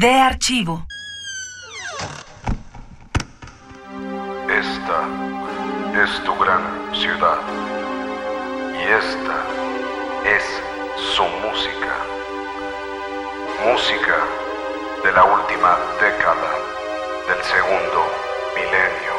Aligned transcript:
De 0.00 0.14
archivo. 0.14 0.86
Esta 4.48 4.98
es 6.02 6.24
tu 6.24 6.34
gran 6.38 6.62
ciudad. 6.94 7.40
Y 8.72 8.82
esta 9.02 9.36
es 10.24 10.42
su 11.14 11.22
música. 11.22 11.92
Música 13.66 14.16
de 15.04 15.12
la 15.12 15.24
última 15.24 15.76
década 16.00 16.50
del 17.28 17.44
segundo 17.44 18.00
milenio. 18.54 19.09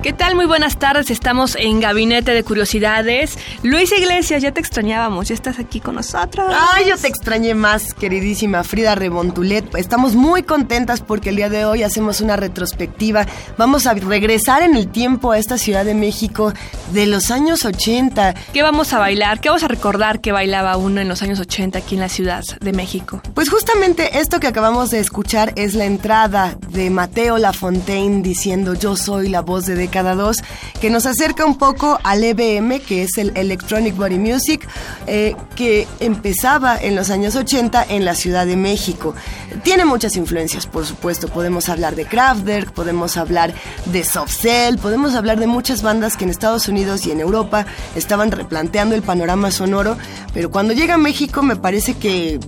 ¿Qué 0.00 0.12
tal? 0.12 0.36
Muy 0.36 0.46
buenas 0.46 0.78
tardes. 0.78 1.10
Estamos 1.10 1.56
en 1.56 1.80
Gabinete 1.80 2.30
de 2.30 2.44
Curiosidades. 2.44 3.36
Luis 3.64 3.90
Iglesias, 3.90 4.40
ya 4.40 4.52
te 4.52 4.60
extrañábamos. 4.60 5.26
Ya 5.26 5.34
estás 5.34 5.58
aquí 5.58 5.80
con 5.80 5.96
nosotros. 5.96 6.54
Ay, 6.72 6.86
yo 6.88 6.96
te 6.96 7.08
extrañé 7.08 7.54
más, 7.54 7.94
queridísima 7.94 8.62
Frida 8.62 8.94
Rebontulet. 8.94 9.74
Estamos 9.74 10.14
muy 10.14 10.44
contentas 10.44 11.00
porque 11.00 11.30
el 11.30 11.36
día 11.36 11.48
de 11.48 11.64
hoy 11.64 11.82
hacemos 11.82 12.20
una 12.20 12.36
retrospectiva. 12.36 13.26
Vamos 13.56 13.88
a 13.88 13.94
regresar 13.94 14.62
en 14.62 14.76
el 14.76 14.86
tiempo 14.88 15.32
a 15.32 15.38
esta 15.38 15.58
Ciudad 15.58 15.84
de 15.84 15.94
México 15.94 16.52
de 16.92 17.06
los 17.06 17.32
años 17.32 17.64
80. 17.64 18.34
¿Qué 18.52 18.62
vamos 18.62 18.92
a 18.92 19.00
bailar? 19.00 19.40
¿Qué 19.40 19.48
vamos 19.48 19.64
a 19.64 19.68
recordar 19.68 20.20
que 20.20 20.30
bailaba 20.30 20.76
uno 20.76 21.00
en 21.00 21.08
los 21.08 21.22
años 21.22 21.40
80 21.40 21.76
aquí 21.76 21.96
en 21.96 22.02
la 22.02 22.08
Ciudad 22.08 22.44
de 22.60 22.72
México? 22.72 23.20
Pues 23.34 23.50
justamente 23.50 24.20
esto 24.20 24.38
que 24.38 24.46
acabamos 24.46 24.90
de 24.90 25.00
escuchar 25.00 25.52
es 25.56 25.74
la 25.74 25.86
entrada 25.86 26.56
de 26.68 26.88
Mateo 26.88 27.36
Lafontaine 27.36 28.22
diciendo 28.22 28.74
yo 28.74 28.94
soy 28.94 29.28
la 29.28 29.40
voz 29.40 29.66
de 29.66 29.87
década 29.88 30.14
2, 30.14 30.42
que 30.80 30.90
nos 30.90 31.06
acerca 31.06 31.46
un 31.46 31.56
poco 31.56 31.98
al 32.04 32.22
EBM, 32.22 32.80
que 32.80 33.02
es 33.02 33.16
el 33.16 33.32
Electronic 33.34 33.96
Body 33.96 34.18
Music, 34.18 34.68
eh, 35.06 35.34
que 35.56 35.88
empezaba 35.98 36.76
en 36.76 36.94
los 36.94 37.08
años 37.10 37.34
80 37.34 37.86
en 37.88 38.04
la 38.04 38.14
Ciudad 38.14 38.46
de 38.46 38.56
México. 38.56 39.14
Tiene 39.62 39.86
muchas 39.86 40.16
influencias, 40.16 40.66
por 40.66 40.84
supuesto. 40.84 41.28
Podemos 41.28 41.70
hablar 41.70 41.96
de 41.96 42.04
Kraftwerk, 42.04 42.72
podemos 42.72 43.16
hablar 43.16 43.54
de 43.86 44.04
Soft 44.04 44.42
Cell, 44.42 44.76
podemos 44.76 45.14
hablar 45.14 45.38
de 45.38 45.46
muchas 45.46 45.82
bandas 45.82 46.16
que 46.16 46.24
en 46.24 46.30
Estados 46.30 46.68
Unidos 46.68 47.06
y 47.06 47.10
en 47.10 47.20
Europa 47.20 47.64
estaban 47.96 48.30
replanteando 48.30 48.94
el 48.94 49.02
panorama 49.02 49.50
sonoro, 49.50 49.96
pero 50.34 50.50
cuando 50.50 50.74
llega 50.74 50.94
a 50.94 50.98
México 50.98 51.42
me 51.42 51.56
parece 51.56 51.94
que 51.94 52.38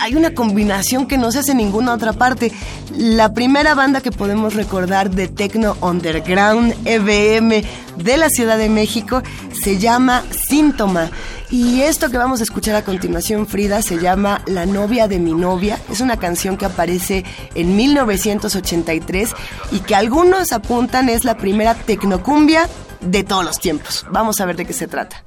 hay 0.00 0.16
una 0.16 0.34
combinación 0.34 1.06
que 1.06 1.18
no 1.18 1.30
se 1.30 1.40
hace 1.40 1.52
en 1.52 1.58
ninguna 1.58 1.92
otra 1.92 2.12
parte. 2.12 2.52
La 2.96 3.32
primera 3.32 3.74
banda 3.74 4.00
que 4.00 4.10
podemos 4.10 4.54
recordar 4.54 5.10
de 5.10 5.28
Tecno 5.28 5.76
Underground 5.80 6.74
EBM 6.84 7.62
de 7.96 8.16
la 8.16 8.28
Ciudad 8.30 8.58
de 8.58 8.68
México 8.68 9.22
se 9.52 9.78
llama 9.78 10.24
Síntoma. 10.48 11.10
Y 11.50 11.82
esto 11.82 12.10
que 12.10 12.18
vamos 12.18 12.40
a 12.40 12.44
escuchar 12.44 12.76
a 12.76 12.84
continuación, 12.84 13.46
Frida, 13.46 13.82
se 13.82 13.98
llama 13.98 14.40
La 14.46 14.66
novia 14.66 15.08
de 15.08 15.18
mi 15.18 15.34
novia. 15.34 15.78
Es 15.90 16.00
una 16.00 16.16
canción 16.16 16.56
que 16.56 16.64
aparece 16.64 17.24
en 17.54 17.76
1983 17.76 19.34
y 19.72 19.80
que 19.80 19.94
algunos 19.94 20.52
apuntan 20.52 21.08
es 21.08 21.24
la 21.24 21.36
primera 21.36 21.74
tecnocumbia 21.74 22.68
de 23.00 23.24
todos 23.24 23.44
los 23.44 23.58
tiempos. 23.58 24.06
Vamos 24.10 24.40
a 24.40 24.46
ver 24.46 24.56
de 24.56 24.66
qué 24.66 24.72
se 24.72 24.86
trata. 24.86 25.24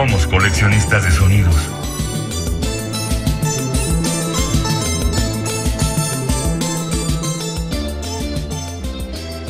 Somos 0.00 0.26
coleccionistas 0.26 1.04
de 1.04 1.10
sonidos. 1.10 1.54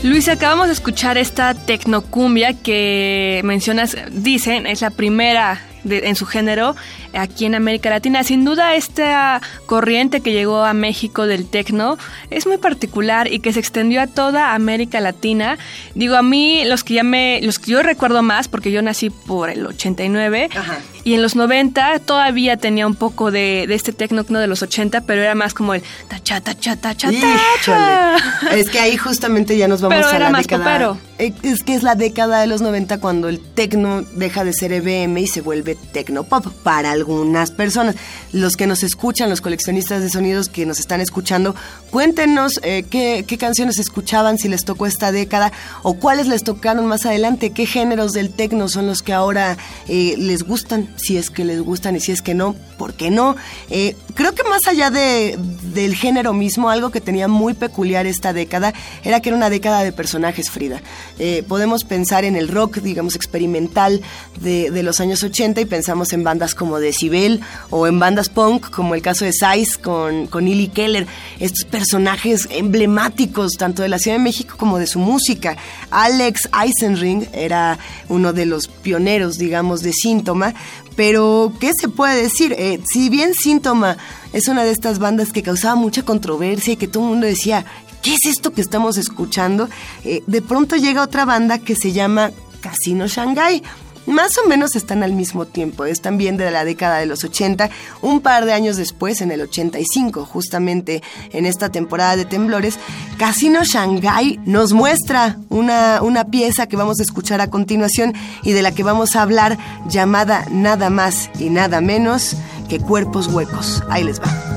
Luis, 0.03 0.28
acabamos 0.28 0.66
de 0.66 0.72
escuchar 0.72 1.19
esta 1.19 1.55
tecnocumbia 1.55 2.55
que 2.55 3.43
mencionas, 3.44 3.97
dicen, 4.10 4.66
es 4.66 4.81
la 4.81 4.91
primera 4.91 5.60
en 5.89 6.16
su 6.16 6.27
género 6.27 6.75
aquí 7.15 7.44
en 7.47 7.54
América 7.54 7.91
Latina. 7.91 8.22
Sin 8.25 8.44
duda 8.44 8.75
esta 8.75 9.41
corriente 9.66 10.21
que 10.21 10.32
llegó 10.32 10.65
a 10.65 10.72
México 10.75 11.26
del 11.26 11.47
tecno 11.48 11.98
es 12.31 12.47
muy 12.47 12.59
particular 12.59 13.32
y 13.32 13.41
que 13.41 13.53
se 13.53 13.60
extendió 13.60 14.00
a 14.03 14.06
toda 14.06 14.54
América 14.54 15.00
Latina. 15.00 15.59
Digo, 15.94 16.16
a 16.16 16.22
mí 16.22 16.62
los 16.65 16.84
que 16.84 16.94
ya 16.94 17.03
me, 17.03 17.41
los 17.43 17.59
que 17.59 17.72
yo 17.72 17.82
recuerdo 17.82 18.22
más, 18.22 18.48
porque 18.48 18.71
yo 18.72 18.82
nací 18.82 19.10
por 19.10 19.50
el 19.50 19.66
89 19.66 20.48
Ajá. 20.56 20.78
y 21.04 21.15
en 21.15 21.22
los 21.22 21.37
90 21.37 21.98
todavía 22.00 22.56
tenía 22.56 22.87
un 22.87 22.94
poco 22.94 23.31
de, 23.31 23.65
de 23.69 23.75
este 23.75 23.92
tecno 23.92 24.22
de 24.25 24.47
los 24.47 24.62
80, 24.62 25.03
pero 25.03 25.22
era 25.22 25.34
más 25.34 25.54
como 25.54 25.75
el 25.75 25.82
tacha, 26.09 26.41
tacha, 26.41 26.77
tacha, 26.77 27.10
tacha. 27.10 28.16
Es 28.53 28.71
que 28.71 28.78
ahí 28.81 28.97
justamente 28.97 29.56
ya 29.56 29.69
nos 29.69 29.81
vamos 29.81 29.97
Pero 29.98 30.09
a 30.09 30.16
era 30.16 30.25
la 30.27 30.31
más 30.31 30.42
década. 30.47 30.65
popero. 30.65 30.98
Eh, 31.19 31.32
Es 31.42 31.62
que 31.62 31.75
es 31.75 31.82
la 31.82 31.94
década 31.94 32.41
de 32.41 32.47
los 32.47 32.60
90 32.62 32.98
cuando 33.00 33.28
el 33.28 33.41
tecno 33.41 34.03
deja 34.15 34.44
de 34.44 34.53
ser 34.53 34.72
EBM 34.72 35.19
y 35.19 35.27
se 35.27 35.41
vuelve 35.41 35.75
tecno 35.92 36.25
pop 36.25 36.47
para 36.62 36.91
algunas 37.00 37.50
personas. 37.50 37.97
Los 38.33 38.56
que 38.56 38.66
nos 38.66 38.83
escuchan, 38.83 39.28
los 39.28 39.41
coleccionistas 39.41 40.03
de 40.03 40.11
sonidos 40.11 40.49
que 40.49 40.66
nos 40.66 40.78
están 40.78 41.00
escuchando, 41.00 41.55
cuéntenos 41.91 42.61
eh, 42.62 42.84
qué, 42.88 43.25
qué 43.27 43.38
canciones 43.38 43.78
escuchaban, 43.78 44.38
si 44.38 44.49
les 44.49 44.65
tocó 44.65 44.87
esta 44.87 45.12
década 45.12 45.53
o 45.83 45.94
cuáles 45.94 46.27
les 46.27 46.44
tocaron 46.44 46.87
más 46.87 47.06
adelante, 47.06 47.50
qué 47.50 47.66
géneros 47.66 48.12
del 48.12 48.31
tecno 48.31 48.69
son 48.69 48.87
los 48.87 49.03
que 49.03 49.12
ahora 49.12 49.56
eh, 49.89 50.15
les 50.19 50.43
gustan, 50.43 50.89
si 50.97 51.16
es 51.16 51.31
que 51.31 51.44
les 51.44 51.60
gustan 51.60 51.97
y 51.97 52.00
si 52.00 52.12
es 52.12 52.22
que 52.22 52.34
no, 52.34 52.55
¿por 52.78 52.94
qué 52.94 53.10
no? 53.10 53.37
Eh, 53.71 53.97
creo 54.15 54.34
que 54.34 54.43
más 54.44 54.66
allá 54.66 54.91
de, 54.91 55.39
del 55.75 55.94
género 55.94 56.33
mismo, 56.33 56.71
algo 56.71 56.91
que 56.91 57.00
tenía 57.00 57.28
muy 57.28 57.55
peculiar 57.55 58.06
esta 58.06 58.33
década 58.33 58.72
era 59.05 59.21
que 59.21 59.31
era 59.31 59.37
una 59.37 59.50
década 59.50 59.83
de 59.83 59.93
personajes, 59.93 60.50
Frida. 60.50 60.83
Eh, 61.19 61.44
podemos 61.47 61.84
pensar 61.84 62.25
en 62.25 62.37
el 62.37 62.49
rock, 62.49 62.78
digamos, 62.78 63.15
experimental 63.15 64.00
de, 64.41 64.71
de 64.71 64.83
los 64.83 65.00
años 65.00 65.22
80 65.22 65.60
y 65.60 65.65
pensamos 65.65 66.12
en 66.12 66.25
bandas 66.25 66.55
como 66.55 66.78
Decibel 66.91 67.41
o 67.71 67.87
en 67.87 67.99
bandas 67.99 68.28
punk, 68.28 68.71
como 68.71 68.95
el 68.95 69.03
caso 69.03 69.25
de 69.25 69.33
Size 69.33 69.81
con, 69.81 70.27
con 70.27 70.47
Illy 70.47 70.69
Keller. 70.69 71.07
Estos 71.39 71.65
personajes 71.65 72.48
emblemáticos 72.51 73.53
tanto 73.53 73.83
de 73.83 73.89
la 73.89 73.98
Ciudad 73.98 74.16
de 74.16 74.22
México 74.22 74.57
como 74.59 74.78
de 74.78 74.87
su 74.87 74.98
música. 74.98 75.57
Alex 75.91 76.48
Eisenring 76.53 77.28
era 77.33 77.78
uno 78.09 78.33
de 78.33 78.47
los 78.47 78.69
pioneros, 78.69 79.39
digamos, 79.39 79.83
de 79.83 79.92
Síntoma. 79.92 80.54
Pero, 80.97 81.53
¿qué 81.60 81.72
se 81.78 81.89
puede 81.89 82.22
decir? 82.22 82.54
Eh, 82.59 82.81
si 82.92 83.09
bien 83.09 83.34
Síntoma 83.34 83.97
es 84.33 84.48
una 84.48 84.65
de 84.65 84.71
estas 84.71 84.98
bandas 84.98 85.33
que 85.33 85.42
causaba 85.42 85.75
mucha 85.75 86.03
controversia 86.03 86.75
y 86.75 86.77
que 86.77 86.89
todo 86.89 87.04
el 87.04 87.10
mundo 87.10 87.27
decía, 87.27 87.65
¿qué 88.03 88.15
es 88.15 88.27
esto 88.27 88.53
que 88.53 88.60
estamos 88.60 88.98
escuchando? 88.98 89.69
Eh, 90.04 90.22
de 90.27 90.42
pronto 90.42 90.77
llega 90.77 91.03
otra 91.03 91.25
banda 91.25 91.59
que 91.59 91.75
se 91.75 91.92
llama 91.92 92.33
Casino 92.60 93.07
Shanghai. 93.07 93.63
Más 94.07 94.37
o 94.39 94.49
menos 94.49 94.77
están 94.77 95.03
al 95.03 95.13
mismo 95.13 95.47
tiempo, 95.47 95.85
es 95.85 96.01
también 96.01 96.37
de 96.37 96.51
la 96.51 96.65
década 96.65 96.99
de 96.99 97.07
los 97.07 97.23
80, 97.25 97.71
un 98.03 98.21
par 98.21 98.45
de 98.45 98.53
años 98.53 98.77
después, 98.77 99.21
en 99.21 99.31
el 99.31 99.43
85, 99.43 100.25
justamente 100.25 101.03
en 101.33 101.47
esta 101.47 101.69
temporada 101.71 102.17
de 102.17 102.25
temblores, 102.25 102.79
Casino 103.19 103.65
Shanghai 103.65 104.41
nos 104.45 104.73
muestra 104.73 105.39
una, 105.49 106.03
una 106.03 106.25
pieza 106.25 106.67
que 106.67 106.77
vamos 106.77 106.99
a 107.01 107.03
escuchar 107.03 107.41
a 107.41 107.51
continuación 107.51 108.15
y 108.43 108.53
de 108.53 108.63
la 108.63 108.73
que 108.73 108.83
vamos 108.83 109.17
a 109.17 109.23
hablar 109.23 109.59
llamada 109.89 110.47
Nada 110.51 110.91
más 110.91 111.31
y 111.39 111.51
nada 111.51 111.81
menos 111.81 112.37
que 112.69 112.79
Cuerpos 112.79 113.27
Huecos. 113.29 113.83
Ahí 113.89 114.05
les 114.05 114.21
va. 114.21 114.50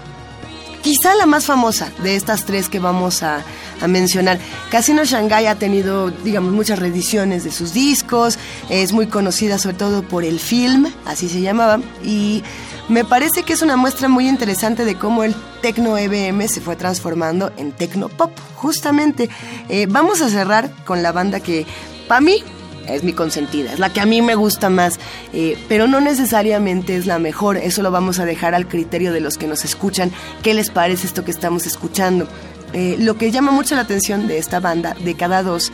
quizá 0.83 1.14
la 1.14 1.26
más 1.26 1.47
famosa 1.47 1.88
de 2.03 2.14
estas 2.14 2.45
tres 2.45 2.69
que 2.69 2.79
vamos 2.79 3.23
a 3.23 3.43
mencionar. 3.88 4.38
Casino 4.71 5.05
Shanghai 5.05 5.47
ha 5.47 5.57
tenido, 5.57 6.11
digamos, 6.11 6.53
muchas 6.53 6.79
reediciones 6.79 7.45
de 7.45 7.53
sus 7.53 7.73
discos, 7.73 8.38
es 8.69 8.93
muy 8.93 9.07
conocida 9.07 9.59
sobre 9.59 9.76
todo 9.76 10.03
por 10.03 10.25
el 10.25 10.38
film, 10.38 10.87
así 11.07 11.29
se 11.29 11.41
llamaba, 11.41 11.81
y 12.03 12.43
me 12.88 13.05
parece 13.05 13.43
que 13.43 13.55
es 13.55 13.62
una 13.62 13.76
muestra 13.76 14.09
muy 14.09 14.29
interesante 14.29 14.85
de 14.85 14.97
cómo 14.97 15.25
el 15.25 15.35
tecno 15.62 15.97
EBM 15.97 16.47
se 16.49 16.61
fue 16.61 16.76
transformando 16.76 17.53
en 17.57 17.73
tecno 17.73 18.09
pop, 18.09 18.31
justamente. 18.57 19.31
Eh, 19.69 19.87
vamos 19.88 20.21
a 20.21 20.29
cerrar 20.29 20.71
con 20.85 21.03
la 21.03 21.12
banda 21.12 21.41
que, 21.41 21.67
para 22.09 22.21
mí, 22.21 22.43
es 22.87 23.03
mi 23.03 23.14
consentida, 23.14 23.73
es 23.73 23.79
la 23.79 23.93
que 23.93 24.00
a 24.00 24.07
mí 24.07 24.21
me 24.21 24.35
gusta 24.35 24.69
más, 24.69 24.99
eh, 25.33 25.57
pero 25.69 25.88
no 25.88 26.00
necesariamente 26.00 26.97
es 26.97 27.07
la 27.07 27.19
mejor, 27.19 27.57
eso 27.57 27.83
lo 27.83 27.91
vamos 27.91 28.19
a 28.19 28.26
dejar 28.26 28.55
al 28.55 28.69
criterio 28.69 29.12
de 29.12 29.21
los 29.21 29.38
que 29.38 29.47
nos 29.47 29.64
escuchan, 29.64 30.12
qué 30.43 30.53
les 30.53 30.69
parece 30.69 31.07
esto 31.07 31.25
que 31.25 31.31
estamos 31.31 31.67
escuchando. 31.67 32.29
Eh, 32.75 32.97
lo 32.99 33.17
que 33.17 33.31
llama 33.31 33.53
mucho 33.53 33.75
la 33.76 33.83
atención 33.83 34.26
de 34.26 34.37
esta 34.38 34.61
banda, 34.61 34.95
de 35.03 35.14
cada 35.14 35.43
dos, 35.43 35.73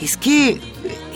es 0.00 0.16
que 0.16 0.60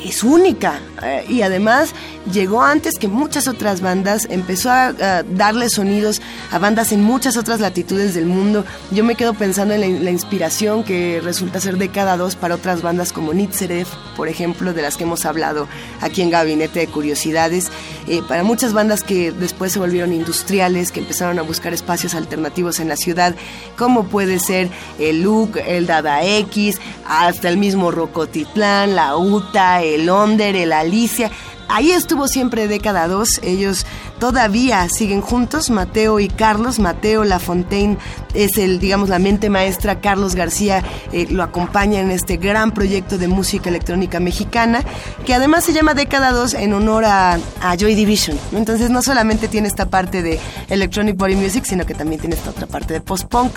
es 0.08 0.22
única 0.22 0.80
eh, 1.02 1.24
y 1.28 1.42
además 1.42 1.94
llegó 2.32 2.62
antes 2.62 2.94
que 2.98 3.08
muchas 3.08 3.48
otras 3.48 3.80
bandas, 3.80 4.26
empezó 4.30 4.70
a, 4.70 4.92
darle 5.22 5.68
sonidos 5.68 6.20
a 6.50 6.58
bandas 6.58 6.92
en 6.92 7.02
muchas 7.02 7.36
otras 7.36 7.60
latitudes 7.60 8.14
del 8.14 8.26
mundo. 8.26 8.64
Yo 8.90 9.04
me 9.04 9.14
quedo 9.14 9.34
pensando 9.34 9.74
en 9.74 10.04
la, 10.04 10.10
inspiración 10.10 10.82
que 10.82 11.20
resulta 11.22 11.60
ser 11.60 11.76
de 11.76 11.88
cada 11.88 12.16
dos 12.16 12.36
para 12.36 12.54
otras 12.54 12.82
bandas 12.82 13.12
como 13.12 13.34
Nitzerev, 13.34 13.86
por 14.16 14.28
ejemplo, 14.28 14.72
de 14.72 14.82
las 14.82 14.96
que 14.96 15.04
hemos 15.04 15.26
hablado 15.26 15.68
aquí 16.00 16.22
en 16.22 16.30
Gabinete 16.30 16.80
de 16.80 16.86
Curiosidades. 16.88 17.70
Eh, 18.06 18.22
para 18.26 18.44
muchas 18.44 18.72
bandas 18.72 19.02
que 19.02 19.32
después 19.32 19.72
se 19.72 19.78
volvieron 19.78 20.12
industriales, 20.12 20.92
que 20.92 21.00
empezaron 21.00 21.38
a 21.38 21.42
buscar 21.42 21.72
espacios 21.72 22.14
alternativos 22.14 22.78
en 22.78 22.88
la 22.88 22.96
ciudad, 22.96 23.34
como 23.76 24.04
puede 24.04 24.38
ser 24.38 24.68
el 24.98 25.22
Look, 25.22 25.58
el 25.66 25.86
Dada 25.86 26.24
X, 26.24 26.80
hasta 27.06 27.48
el 27.48 27.56
mismo 27.56 27.90
Rocotitlán, 27.90 28.94
la 28.94 29.16
UTA, 29.16 29.82
el 29.82 30.08
Onder, 30.08 30.54
el 30.54 30.72
Alicia. 30.72 31.30
Ahí 31.68 31.90
estuvo 31.90 32.28
siempre 32.28 32.68
década 32.68 33.08
2, 33.08 33.40
ellos 33.42 33.86
todavía 34.18 34.88
siguen 34.88 35.20
juntos, 35.20 35.70
Mateo 35.70 36.20
y 36.20 36.28
Carlos. 36.28 36.78
Mateo 36.78 37.24
Lafontaine 37.24 37.98
es 38.34 38.58
el, 38.58 38.78
digamos, 38.78 39.08
la 39.08 39.18
mente 39.18 39.50
maestra. 39.50 40.00
Carlos 40.00 40.34
García 40.34 40.82
eh, 41.12 41.26
lo 41.30 41.42
acompaña 41.42 42.00
en 42.00 42.10
este 42.10 42.36
gran 42.36 42.72
proyecto 42.72 43.18
de 43.18 43.28
música 43.28 43.68
electrónica 43.68 44.20
mexicana, 44.20 44.82
que 45.24 45.34
además 45.34 45.64
se 45.64 45.72
llama 45.72 45.94
Década 45.94 46.32
2 46.32 46.54
en 46.54 46.74
honor 46.74 47.04
a, 47.04 47.38
Joy 47.78 47.94
Division. 47.94 48.38
Entonces 48.52 48.90
no 48.90 49.02
solamente 49.02 49.48
tiene 49.48 49.68
esta 49.68 49.86
parte 49.86 50.22
de 50.22 50.38
Electronic 50.68 51.16
Body 51.16 51.34
Music, 51.34 51.64
sino 51.64 51.84
que 51.84 51.94
también 51.94 52.20
tiene 52.20 52.36
esta 52.36 52.50
otra 52.50 52.66
parte 52.66 52.94
de 52.94 53.00
post-punk. 53.00 53.52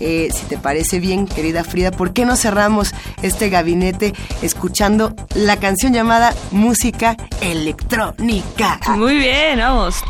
Eh, 0.00 0.28
si 0.32 0.44
te 0.46 0.58
parece 0.58 1.00
bien, 1.00 1.26
querida 1.26 1.64
Frida, 1.64 1.90
¿por 1.90 2.12
qué 2.12 2.24
no 2.24 2.36
cerramos 2.36 2.94
este 3.22 3.48
gabinete 3.48 4.14
escuchando 4.42 5.14
la 5.34 5.56
canción 5.56 5.92
llamada 5.92 6.34
Música 6.50 7.16
Electrónica? 7.40 8.80
Muy 8.96 9.16
bien, 9.16 9.58
vamos. 9.58 10.03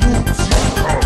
Musica 0.00 1.04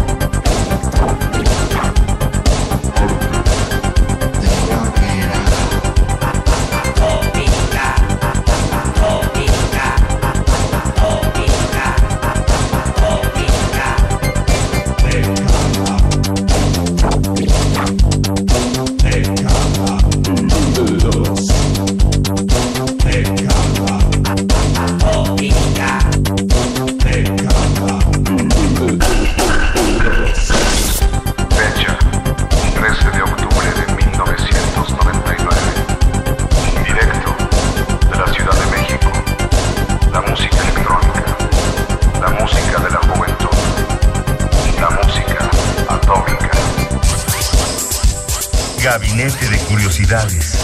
Gabinete 49.19 49.49
de 49.49 49.59
Curiosidades. 49.65 50.59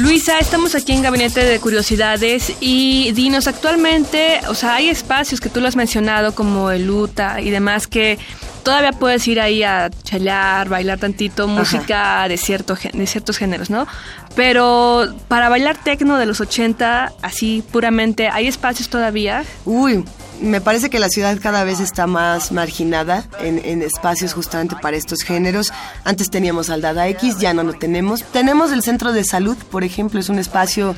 Luisa, 0.00 0.38
estamos 0.38 0.74
aquí 0.74 0.92
en 0.92 1.02
Gabinete 1.02 1.44
de 1.44 1.60
Curiosidades 1.60 2.54
y 2.60 3.12
dinos 3.12 3.48
actualmente, 3.48 4.40
o 4.48 4.54
sea, 4.54 4.76
hay 4.76 4.88
espacios 4.88 5.42
que 5.42 5.50
tú 5.50 5.60
lo 5.60 5.68
has 5.68 5.76
mencionado 5.76 6.34
como 6.34 6.70
el 6.70 6.88
UTA 6.88 7.42
y 7.42 7.50
demás 7.50 7.86
que 7.86 8.18
todavía 8.62 8.92
puedes 8.92 9.28
ir 9.28 9.42
ahí 9.42 9.62
a 9.62 9.90
chalear, 10.04 10.70
bailar 10.70 10.98
tantito, 10.98 11.46
música 11.46 12.26
de, 12.28 12.38
cierto, 12.38 12.78
de 12.94 13.06
ciertos 13.06 13.36
géneros, 13.36 13.68
¿no? 13.68 13.86
Pero 14.34 15.14
para 15.28 15.50
bailar 15.50 15.76
tecno 15.76 16.16
de 16.16 16.24
los 16.24 16.40
80, 16.40 17.12
así 17.20 17.62
puramente, 17.72 18.30
¿hay 18.30 18.46
espacios 18.46 18.88
todavía? 18.88 19.44
Uy, 19.66 20.02
me 20.40 20.60
parece 20.60 20.90
que 20.90 20.98
la 20.98 21.08
ciudad 21.08 21.38
cada 21.40 21.64
vez 21.64 21.80
está 21.80 22.06
más 22.06 22.52
marginada 22.52 23.24
en, 23.40 23.82
espacios 23.82 24.34
justamente 24.34 24.76
para 24.80 24.96
estos 24.96 25.22
géneros. 25.22 25.72
Antes 26.04 26.30
teníamos 26.30 26.70
al 26.70 26.80
Dada 26.80 27.08
X, 27.08 27.38
ya 27.38 27.54
no 27.54 27.62
lo 27.62 27.74
tenemos. 27.74 28.22
Tenemos 28.24 28.72
el 28.72 28.82
centro 28.82 29.12
de 29.12 29.24
salud, 29.24 29.56
por 29.70 29.84
ejemplo, 29.84 30.20
es 30.20 30.28
un 30.28 30.38
espacio 30.38 30.94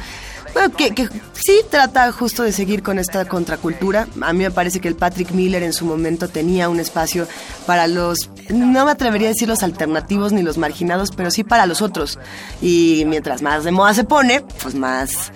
que, 0.77 1.09
sí 1.35 1.61
trata 1.71 2.11
justo 2.13 2.43
de 2.43 2.53
seguir 2.53 2.83
con 2.83 2.99
esta 2.99 3.25
contracultura. 3.27 4.09
A 4.23 4.33
mí 4.33 4.45
me 4.45 4.51
parece 4.51 4.81
que 4.81 4.89
el 4.89 4.97
Patrick 4.97 5.33
Miller 5.33 5.63
en 5.63 5.73
su 5.73 5.85
momento 5.85 6.29
tenía 6.29 6.69
un 6.69 6.81
espacio 6.81 7.27
para 7.67 7.87
los, 7.87 8.31
no 8.49 8.85
me 8.85 8.91
atrevería 8.91 9.29
a 9.29 9.33
decir 9.33 9.49
los 9.49 9.63
alternativos 9.63 10.33
ni 10.33 10.43
los 10.43 10.59
marginados, 10.59 11.11
pero 11.13 11.31
sí 11.31 11.45
para 11.45 11.67
los 11.67 11.83
otros. 11.83 12.19
Y 12.63 13.05
mientras 13.07 13.43
más 13.43 13.65
de 13.65 13.73
moda 13.73 13.95
se 13.95 14.05
pone, 14.05 14.43
pues 14.63 14.75
más 14.75 15.31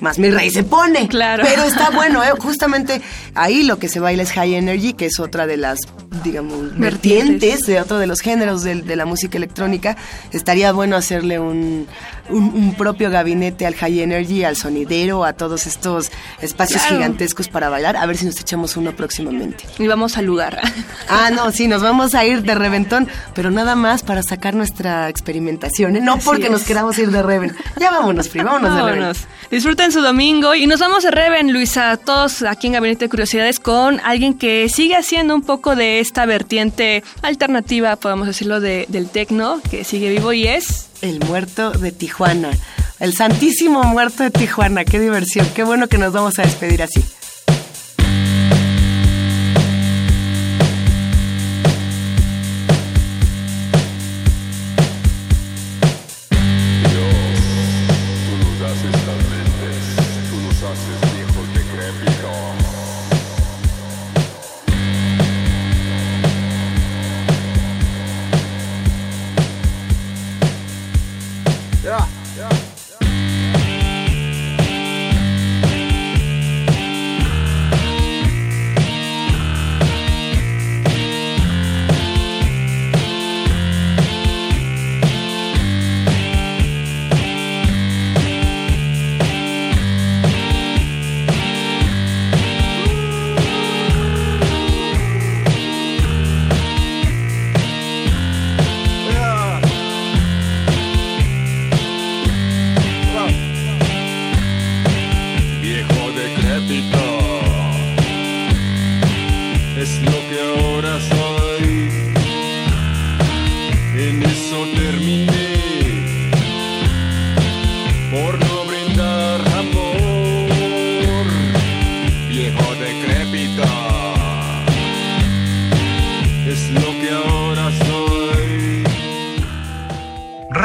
más 0.00 0.18
mi 0.18 0.30
rey 0.30 0.50
se 0.50 0.62
pone. 0.62 1.08
Claro. 1.08 1.44
Pero 1.46 1.64
está 1.64 1.90
bueno, 1.94 2.22
¿eh? 2.22 2.30
justamente 2.38 3.00
ahí 3.34 3.62
lo 3.62 3.78
que 3.78 3.88
se 3.88 4.00
baila 4.00 4.22
es 4.22 4.32
High 4.32 4.54
Energy, 4.54 4.92
que 4.92 5.06
es 5.06 5.20
otra 5.20 5.46
de 5.46 5.56
las, 5.56 5.78
digamos, 6.24 6.76
vertientes, 6.78 7.66
de 7.66 7.80
otro 7.80 7.98
de 7.98 8.06
los 8.06 8.20
géneros 8.20 8.62
de, 8.62 8.82
de, 8.82 8.96
la 8.96 9.06
música 9.06 9.38
electrónica. 9.38 9.96
Estaría 10.32 10.72
bueno 10.72 10.96
hacerle 10.96 11.38
un, 11.38 11.86
un, 12.28 12.74
propio 12.74 13.10
gabinete 13.10 13.66
al 13.66 13.74
High 13.74 14.00
Energy, 14.00 14.44
al 14.44 14.56
sonidero, 14.56 15.24
a 15.24 15.32
todos 15.32 15.66
estos 15.66 16.10
espacios 16.40 16.82
gigantescos 16.82 17.48
para 17.48 17.68
bailar. 17.68 17.96
A 17.96 18.06
ver 18.06 18.16
si 18.16 18.26
nos 18.26 18.38
echamos 18.40 18.76
uno 18.76 18.94
próximamente. 18.94 19.64
Y 19.78 19.86
vamos 19.86 20.16
al 20.16 20.26
lugar. 20.26 20.60
Ah, 21.08 21.30
no, 21.30 21.52
sí, 21.52 21.68
nos 21.68 21.82
vamos 21.82 22.14
a 22.14 22.24
ir 22.24 22.42
de 22.42 22.54
reventón, 22.54 23.08
pero 23.34 23.50
nada 23.50 23.76
más 23.76 24.02
para 24.02 24.22
sacar 24.22 24.54
nuestra 24.54 25.08
experimentación, 25.08 25.96
¿eh? 25.96 26.00
No 26.00 26.18
porque 26.18 26.50
nos 26.50 26.64
queramos 26.64 26.98
ir 26.98 27.10
de 27.10 27.22
reven. 27.22 27.56
Ya 27.78 27.90
vámonos, 27.90 28.28
Free, 28.28 28.42
vámonos, 28.42 28.74
de 28.74 28.82
reven. 28.82 29.16
Disfruten 29.50 29.85
su 29.92 30.00
domingo 30.00 30.54
y 30.54 30.66
nos 30.66 30.80
vamos 30.80 31.04
de 31.04 31.10
reven, 31.10 31.52
Luisa, 31.52 31.96
todos 31.96 32.42
aquí 32.42 32.66
en 32.66 32.72
Gabinete 32.72 33.04
de 33.04 33.08
Curiosidades 33.08 33.60
con 33.60 34.00
alguien 34.00 34.34
que 34.34 34.68
sigue 34.68 34.96
haciendo 34.96 35.34
un 35.34 35.42
poco 35.42 35.76
de 35.76 36.00
esta 36.00 36.26
vertiente 36.26 37.04
alternativa, 37.22 37.94
podemos 37.96 38.26
decirlo, 38.26 38.60
de, 38.60 38.86
del 38.88 39.08
tecno, 39.08 39.60
que 39.70 39.84
sigue 39.84 40.10
vivo 40.10 40.32
y 40.32 40.48
es... 40.48 40.88
El 41.02 41.20
muerto 41.20 41.70
de 41.70 41.92
Tijuana. 41.92 42.50
El 42.98 43.14
santísimo 43.14 43.84
muerto 43.84 44.22
de 44.22 44.30
Tijuana. 44.30 44.84
Qué 44.84 44.98
diversión. 44.98 45.46
Qué 45.54 45.62
bueno 45.62 45.86
que 45.86 45.98
nos 45.98 46.12
vamos 46.12 46.38
a 46.38 46.42
despedir 46.42 46.82
así. 46.82 47.04